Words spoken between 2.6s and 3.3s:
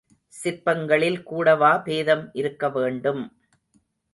வேண்டும்.